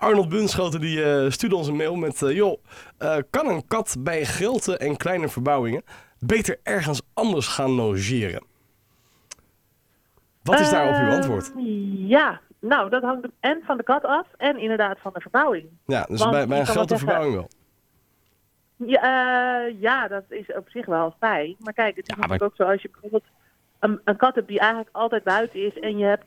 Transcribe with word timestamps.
Arnold 0.00 0.28
Bunschoten 0.28 0.80
die 0.80 1.04
eh, 1.04 1.30
stuurde 1.30 1.56
ons 1.56 1.66
een 1.68 1.76
mail 1.76 1.96
met... 1.96 2.22
eh, 2.22 2.34
joh, 2.36 2.58
eh, 2.98 3.16
kan 3.30 3.48
een 3.48 3.66
kat 3.66 3.96
bij 3.98 4.24
grote 4.24 4.76
en 4.78 4.96
kleine 4.96 5.28
verbouwingen 5.28 5.82
beter 6.18 6.58
ergens 6.62 7.00
anders 7.14 7.46
gaan 7.46 7.70
logeren? 7.70 8.44
Wat 10.42 10.60
is 10.60 10.70
daarop 10.70 11.08
uw 11.08 11.14
antwoord? 11.16 11.52
Ja, 12.08 12.40
nou, 12.60 12.90
dat 12.90 13.02
hangt 13.02 13.28
en 13.40 13.62
van 13.64 13.76
de 13.76 13.82
kat 13.82 14.04
af 14.04 14.26
en 14.36 14.58
inderdaad 14.58 14.98
van 15.00 15.12
de 15.14 15.20
verbouwing. 15.20 15.68
Ja, 15.86 16.04
dus 16.08 16.18
want 16.18 16.30
bij, 16.30 16.46
bij 16.46 16.60
een 16.60 16.66
grote 16.66 16.96
verbouwing 16.98 17.34
wel. 17.34 17.48
Ja, 18.76 19.58
ja, 19.80 20.08
dat 20.08 20.24
is 20.28 20.52
op 20.54 20.68
zich 20.68 20.86
wel 20.86 21.14
fijn. 21.18 21.56
Maar 21.58 21.72
kijk, 21.72 21.96
het 21.96 22.08
is 22.08 22.14
Ja, 22.14 22.20
maar- 22.20 22.28
natuurlijk 22.28 22.60
ook 22.60 22.66
zo 22.66 22.72
als 22.72 22.82
je 22.82 22.90
bijvoorbeeld 22.90 23.24
een, 23.78 24.00
een 24.04 24.16
kat 24.16 24.34
hebt 24.34 24.48
die 24.48 24.58
eigenlijk 24.58 24.88
altijd 24.92 25.22
buiten 25.22 25.66
is 25.66 25.78
en 25.80 25.98
je 25.98 26.04
hebt 26.04 26.24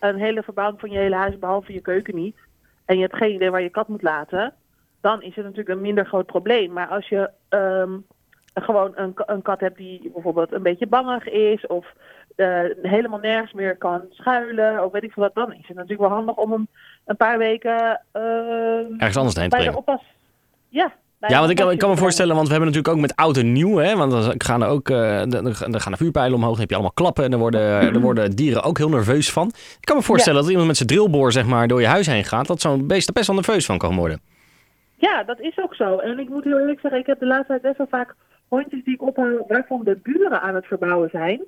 een 0.00 0.16
hele 0.18 0.42
verbouwing 0.42 0.80
van 0.80 0.90
je 0.90 0.98
hele 0.98 1.16
huis 1.16 1.38
behalve 1.38 1.72
je 1.72 1.80
keuken 1.80 2.14
niet 2.14 2.36
en 2.84 2.94
je 2.96 3.02
hebt 3.02 3.16
geen 3.16 3.34
idee 3.34 3.50
waar 3.50 3.62
je 3.62 3.70
kat 3.70 3.88
moet 3.88 4.02
laten, 4.02 4.54
dan 5.00 5.22
is 5.22 5.34
het 5.34 5.44
natuurlijk 5.44 5.68
een 5.68 5.80
minder 5.80 6.06
groot 6.06 6.26
probleem. 6.26 6.72
Maar 6.72 6.88
als 6.88 7.08
je 7.08 7.30
ehm, 7.48 7.92
gewoon 8.54 8.92
een, 8.94 9.12
een 9.16 9.42
kat 9.42 9.60
hebt 9.60 9.76
die 9.76 10.10
bijvoorbeeld 10.12 10.52
een 10.52 10.62
beetje 10.62 10.86
bangig 10.86 11.28
is 11.28 11.66
of 11.66 11.92
eh, 12.36 12.64
helemaal 12.82 13.18
nergens 13.18 13.52
meer 13.52 13.76
kan 13.76 14.02
schuilen 14.10 14.84
of 14.84 14.92
weet 14.92 15.02
ik 15.02 15.12
veel 15.12 15.22
wat, 15.22 15.34
dan 15.34 15.52
is 15.52 15.66
het 15.66 15.76
natuurlijk 15.76 16.08
wel 16.08 16.18
handig 16.18 16.36
om 16.36 16.52
hem 16.52 16.66
een 17.04 17.16
paar 17.16 17.38
weken 17.38 18.00
ehm, 18.12 18.92
Ergens 18.96 19.16
anders 19.16 19.36
heen 19.36 19.48
te 19.48 19.56
brengen. 19.56 19.76
oppas. 19.76 20.02
Ja, 20.68 20.92
Ja, 21.28 21.34
de 21.34 21.38
want 21.38 21.50
ik 21.50 21.56
kan, 21.56 21.70
ik 21.70 21.78
kan 21.78 21.90
me 21.90 21.96
voorstellen, 21.96 22.34
want 22.34 22.46
we 22.46 22.52
hebben 22.54 22.72
natuurlijk 22.72 22.96
ook 22.96 23.02
met 23.02 23.16
oud 23.16 23.36
en 23.36 23.52
nieuw, 23.52 23.76
hè, 23.76 23.96
want 23.96 24.10
dan 24.10 24.34
gaan 24.36 24.62
er 24.62 24.68
ook, 24.68 24.88
dan, 24.88 25.28
dan 25.30 25.80
gaan 25.80 25.92
er 25.92 25.98
vuurpijlen 25.98 26.34
omhoog, 26.34 26.50
dan 26.50 26.60
heb 26.60 26.68
je 26.68 26.74
allemaal 26.74 26.94
klappen 26.94 27.24
en 27.24 27.30
dan 27.30 27.40
worden, 27.40 27.60
er 27.60 28.00
worden 28.00 28.30
dieren 28.30 28.62
ook 28.62 28.78
heel 28.78 28.88
nerveus 28.88 29.32
van. 29.32 29.46
Ik 29.48 29.84
kan 29.84 29.96
me 29.96 30.02
voorstellen 30.02 30.40
dat 30.40 30.50
iemand 30.50 30.66
met 30.66 30.76
zijn 30.76 30.88
drillboor 30.88 31.32
zeg 31.32 31.46
maar 31.46 31.68
door 31.68 31.80
je 31.80 31.86
huis 31.86 32.06
heen 32.06 32.24
gaat, 32.24 32.46
dat 32.46 32.60
zo'n 32.60 32.86
beest 32.86 33.06
er 33.06 33.12
best 33.12 33.26
wel 33.26 33.36
nerveus 33.36 33.66
van 33.66 33.78
kan 33.78 33.96
worden. 33.96 34.20
Ja, 34.94 35.22
dat 35.22 35.40
is 35.40 35.58
ook 35.58 35.74
zo. 35.74 35.98
En 35.98 36.18
ik 36.18 36.28
moet 36.28 36.44
heel 36.44 36.58
eerlijk 36.58 36.80
zeggen, 36.80 37.00
ik 37.00 37.06
heb 37.06 37.18
de 37.18 37.26
laatste 37.26 37.48
tijd 37.48 37.62
best 37.62 37.76
wel 37.76 37.86
vaak 37.90 38.14
hondjes 38.48 38.84
die 38.84 38.94
ik 38.94 39.02
ophaal 39.02 39.44
waarvan 39.48 39.80
de 39.84 39.98
buren 40.02 40.40
aan 40.40 40.54
het 40.54 40.66
verbouwen 40.66 41.08
zijn. 41.12 41.44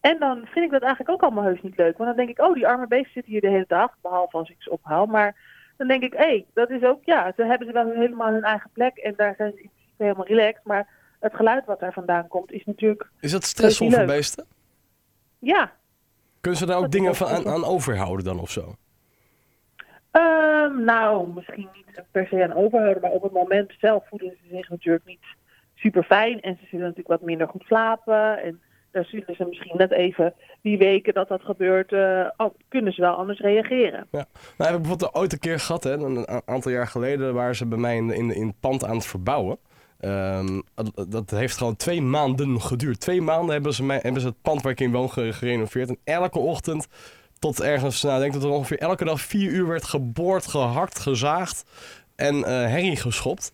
En 0.00 0.16
dan 0.18 0.36
vind 0.44 0.64
ik 0.64 0.70
dat 0.70 0.82
eigenlijk 0.82 1.10
ook 1.10 1.22
allemaal 1.22 1.44
heus 1.44 1.62
niet 1.62 1.76
leuk. 1.76 1.98
Want 1.98 2.08
dan 2.08 2.26
denk 2.26 2.38
ik, 2.38 2.44
oh, 2.44 2.54
die 2.54 2.66
arme 2.66 2.86
beesten 2.86 3.12
zitten 3.12 3.32
hier 3.32 3.40
de 3.40 3.48
hele 3.48 3.64
dag, 3.68 3.90
behalve 4.02 4.36
als 4.36 4.50
ik 4.50 4.56
ze 4.58 4.70
ophaal. 4.70 5.06
Maar 5.06 5.34
dan 5.76 5.88
denk 5.88 6.02
ik, 6.02 6.12
hé, 6.12 6.18
hey, 6.18 6.46
dat 6.54 6.70
is 6.70 6.82
ook, 6.82 7.04
ja, 7.04 7.32
ze 7.36 7.44
hebben 7.44 7.66
ze 7.66 7.72
wel 7.72 7.90
helemaal 7.90 8.32
hun 8.32 8.42
eigen 8.42 8.70
plek 8.72 8.96
en 8.96 9.14
daar 9.16 9.34
zijn 9.36 9.52
ze 9.52 9.62
in 9.62 9.70
principe 9.74 10.02
helemaal 10.02 10.26
relaxed. 10.26 10.64
Maar 10.64 10.88
het 11.20 11.34
geluid 11.34 11.64
wat 11.64 11.80
daar 11.80 11.92
vandaan 11.92 12.28
komt 12.28 12.52
is 12.52 12.64
natuurlijk, 12.64 13.10
Is 13.20 13.30
dat 13.32 13.44
stressvol 13.44 13.90
voor 13.90 14.04
beesten? 14.04 14.46
ja. 15.38 15.72
Kunnen 16.40 16.60
ze 16.60 16.66
daar 16.66 16.76
ook 16.76 16.82
Dat 16.82 16.92
dingen 16.92 17.14
van 17.14 17.46
aan 17.46 17.64
overhouden 17.64 18.24
dan 18.24 18.40
of 18.40 18.50
zo? 18.50 18.74
Ehm, 20.10 20.84
nou, 20.84 21.28
misschien 21.34 21.68
niet 21.74 22.02
per 22.10 22.26
se 22.26 22.42
aan 22.42 22.52
overhouden, 22.52 23.02
maar 23.02 23.10
op 23.10 23.22
het 23.22 23.32
moment 23.32 23.72
zelf 23.78 24.08
voelen 24.08 24.36
ze 24.42 24.56
zich 24.56 24.68
natuurlijk 24.68 25.04
niet 25.04 25.24
super 25.74 26.02
fijn. 26.02 26.40
En 26.40 26.56
ze 26.60 26.66
zullen 26.66 26.84
natuurlijk 26.86 27.08
wat 27.08 27.28
minder 27.28 27.48
goed 27.48 27.62
slapen. 27.64 28.42
En 28.42 28.60
daar 28.96 29.04
zullen 29.04 29.34
ze 29.36 29.44
misschien 29.48 29.76
net 29.76 29.92
even 29.92 30.34
die 30.62 30.78
weken 30.78 31.14
dat 31.14 31.28
dat 31.28 31.42
gebeurt, 31.42 31.92
eh, 31.92 32.46
kunnen 32.68 32.92
ze 32.92 33.00
wel 33.00 33.14
anders 33.14 33.40
reageren. 33.40 34.06
Nou, 34.10 34.24
we 34.56 34.62
hebben 34.64 34.80
bijvoorbeeld 34.80 35.14
ooit 35.14 35.32
een 35.32 35.38
keer 35.38 35.60
gehad, 35.60 35.84
hè, 35.84 35.92
een 35.92 36.26
aantal 36.44 36.70
jaar 36.72 36.86
geleden, 36.86 37.34
waren 37.34 37.56
ze 37.56 37.66
bij 37.66 37.78
mij 37.78 37.96
in, 37.96 38.10
in, 38.10 38.46
het 38.46 38.60
pand 38.60 38.84
aan 38.84 38.96
het 38.96 39.06
verbouwen. 39.06 39.58
Ehm, 40.00 40.60
dat- 41.08 41.30
heeft 41.30 41.56
gewoon 41.56 41.76
twee 41.76 42.02
maanden 42.02 42.60
geduurd. 42.60 43.00
Twee 43.00 43.20
maanden 43.22 43.52
hebben 43.52 43.72
ze, 43.72 43.84
mij, 43.84 43.98
hebben 44.02 44.20
ze 44.20 44.26
het 44.28 44.42
pand 44.42 44.62
waar 44.62 44.72
ik 44.72 44.80
in 44.80 44.92
woon 44.92 45.10
ge- 45.10 45.32
gerenoveerd. 45.32 45.88
En 45.88 45.98
elke 46.04 46.38
ochtend 46.38 46.86
tot 47.38 47.60
ergens, 47.62 48.02
nou, 48.02 48.14
ik 48.14 48.20
denk 48.20 48.32
dat 48.32 48.42
er 48.42 48.50
ongeveer 48.56 48.78
elke 48.78 49.04
dag 49.04 49.20
vier 49.20 49.50
uur 49.50 49.66
werd 49.66 49.84
geboord, 49.84 50.46
gehakt, 50.46 50.98
gezaagd 50.98 51.64
en 52.16 52.34
eh 52.44 52.52
herrie 52.52 52.96
geschopt. 52.96 53.52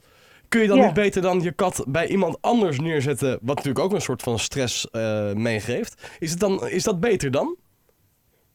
Kun 0.52 0.60
je 0.60 0.68
dan 0.68 0.76
Ja. 0.76 0.84
niet 0.84 0.94
beter 0.94 1.22
dan 1.22 1.40
je 1.40 1.52
kat 1.52 1.84
bij 1.88 2.06
iemand 2.06 2.38
anders 2.40 2.80
neerzetten, 2.80 3.38
wat 3.42 3.56
natuurlijk 3.56 3.84
ook 3.84 3.92
een 3.92 4.00
soort 4.00 4.22
van 4.22 4.38
stress 4.38 4.90
eh, 4.90 5.32
meegeeft? 5.32 6.16
Is, 6.18 6.30
het 6.30 6.40
dan, 6.40 6.68
is 6.68 6.84
dat 6.84 7.00
beter 7.00 7.30
dan? 7.30 7.56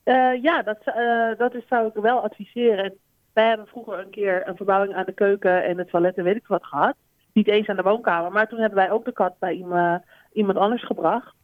Eh, 0.03 0.41
ja, 0.41 0.61
dat, 0.61 0.77
eh, 0.83 1.37
dat 1.37 1.53
is, 1.53 1.63
zou 1.69 1.87
ik 1.87 1.93
wel 1.93 2.23
adviseren. 2.23 2.83
En 2.83 2.97
wij 3.33 3.47
hebben 3.47 3.67
vroeger 3.67 3.99
een 3.99 4.09
keer 4.09 4.47
een 4.47 4.55
verbouwing 4.55 4.95
aan 4.95 5.05
de 5.05 5.13
keuken 5.13 5.63
en 5.63 5.77
het 5.77 5.89
toilet 5.89 6.17
en 6.17 6.23
weet 6.23 6.35
ik 6.35 6.47
wat 6.47 6.65
gehad. 6.65 6.95
Niet 7.33 7.47
eens 7.47 7.67
aan 7.67 7.75
de 7.75 7.81
woonkamer, 7.81 8.31
maar 8.31 8.47
toen 8.47 8.59
hebben 8.59 8.77
wij 8.77 8.91
ook 8.91 9.05
de 9.05 9.13
kat 9.13 9.39
bij 9.39 9.53
iemand, 9.53 10.03
iemand 10.33 10.57
anders 10.57 10.85
gebracht. 10.85 11.35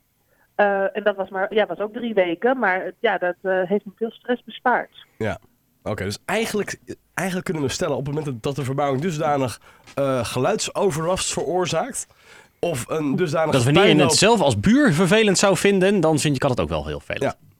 En 0.55 1.03
dat 1.03 1.15
was, 1.15 1.29
maar, 1.29 1.53
ja, 1.53 1.65
was 1.65 1.79
ook 1.79 1.93
drie 1.93 2.13
weken, 2.13 2.59
maar 2.59 2.91
ja, 2.99 3.17
dat 3.17 3.35
heeft 3.41 3.85
me 3.85 3.91
veel 3.95 4.11
stress 4.11 4.43
bespaard. 4.43 5.05
Oké, 5.83 6.03
dus 6.03 6.17
eigenlijk, 6.25 6.79
eigenlijk 7.13 7.45
kunnen 7.47 7.63
we 7.63 7.69
stellen 7.69 7.95
op 7.97 8.05
het 8.05 8.15
moment 8.15 8.43
dat 8.43 8.55
de 8.55 8.63
verbouwing 8.63 9.01
dusdanig 9.01 9.61
eh, 9.95 10.25
geluidsoverlast 10.25 11.33
veroorzaakt. 11.33 12.07
Of 12.59 12.85
een 12.89 13.15
dusdanig 13.15 13.51
Dat 13.53 13.63
wanneer 13.63 13.87
je 13.95 14.01
het 14.01 14.11
zelf 14.13 14.41
als 14.41 14.59
buur 14.59 14.93
vervelend 14.93 15.37
zou 15.37 15.57
vinden, 15.57 15.99
dan 15.99 16.19
vind 16.19 16.33
je 16.33 16.39
kat 16.39 16.49
het 16.49 16.59
ook 16.59 16.69
wel 16.69 16.85
heel 16.87 16.99
vervelend. 16.99 17.23
Ja. 17.33 17.51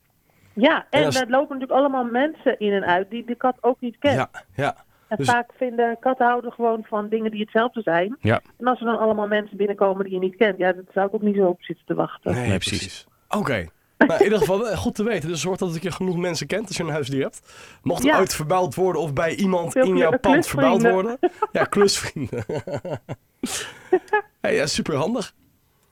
Ja, 0.55 0.85
en 0.89 0.99
En 0.99 1.05
als- 1.05 1.15
er 1.21 1.29
lopen 1.29 1.57
natuurlijk 1.57 1.79
allemaal 1.79 2.03
mensen 2.03 2.59
in 2.59 2.71
en 2.71 2.83
uit 2.85 3.09
die 3.09 3.25
de 3.25 3.35
kat 3.35 3.55
ook 3.61 3.77
niet 3.79 3.95
kent. 3.99 4.15
Ja, 4.15 4.29
ja. 4.55 4.75
en 5.07 5.17
dus- 5.17 5.27
vaak 5.27 5.49
vinden 5.57 5.97
kattenhouders 5.99 6.55
gewoon 6.55 6.83
van 6.83 7.09
dingen 7.09 7.31
die 7.31 7.39
hetzelfde 7.41 7.81
zijn. 7.81 8.17
Ja. 8.21 8.41
En 8.59 8.67
als 8.67 8.79
er 8.79 8.85
dan 8.85 8.99
allemaal 8.99 9.27
mensen 9.27 9.57
binnenkomen 9.57 10.03
die 10.03 10.13
je 10.13 10.19
niet 10.19 10.35
kent, 10.35 10.57
ja, 10.57 10.71
dat 10.73 10.85
zou 10.93 11.07
ik 11.07 11.13
ook 11.13 11.21
niet 11.21 11.35
zo 11.35 11.45
op 11.47 11.61
zitten 11.63 11.85
te 11.85 11.93
wachten. 11.93 12.31
Nee, 12.33 12.47
Nee, 12.47 12.57
precies. 12.57 12.77
precies. 12.77 13.07
Oké. 13.29 13.65
Nou, 14.07 14.19
in 14.19 14.23
ieder 14.23 14.39
geval 14.39 14.69
eh, 14.69 14.77
goed 14.77 14.95
te 14.95 15.03
weten. 15.03 15.29
Dus 15.29 15.41
zorg 15.41 15.57
dat 15.57 15.81
je 15.81 15.91
genoeg 15.91 16.17
mensen 16.17 16.47
kent 16.47 16.67
als 16.67 16.77
je 16.77 16.83
een 16.83 16.89
huisdier 16.89 17.21
hebt. 17.21 17.41
Mocht 17.81 18.05
er 18.07 18.17
ooit 18.19 18.35
verbouwd 18.35 18.75
worden 18.75 19.01
of 19.01 19.13
bij 19.13 19.35
iemand 19.35 19.75
in 19.75 19.97
jouw 19.97 20.17
pand 20.17 20.47
verbouwd 20.47 20.81
worden. 20.81 21.17
Ja, 21.51 21.63
klusvrienden. 21.63 22.45
hey, 24.41 24.55
ja, 24.55 24.65
super 24.65 24.95
handig. 24.95 25.33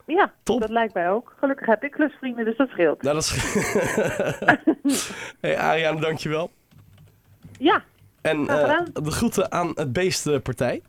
Ja, 0.05 0.33
Top. 0.43 0.61
dat 0.61 0.69
lijkt 0.69 0.93
mij 0.93 1.09
ook. 1.09 1.33
Gelukkig 1.39 1.67
heb 1.67 1.83
ik 1.83 1.91
klusvrienden, 1.91 2.45
dus 2.45 2.57
dat 2.57 2.69
scheelt. 2.69 3.01
Nou, 3.01 3.15
dat 3.15 3.23
is... 3.23 3.35
hey, 5.41 5.57
Ariane, 5.57 5.99
dankjewel. 6.01 6.51
Ja, 7.59 7.83
En 8.21 8.37
gedaan. 8.39 8.87
de 8.93 9.11
groeten 9.11 9.51
aan 9.51 9.71
het 9.75 9.93
beestenpartij. 9.93 10.81